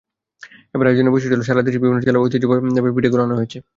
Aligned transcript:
এবার 0.73 0.85
আয়োজনের 0.87 1.13
বৈশিষ্ট্য 1.13 1.35
হলো, 1.35 1.47
সারা 1.47 1.65
দেশের 1.65 1.81
বিভিন্ন 1.83 1.99
জেলার 2.01 2.23
ঐতিহ্যবাহী 2.23 2.61
পিঠাগুলো 2.95 3.21
আনা 3.23 3.37
হয়েছে। 3.39 3.57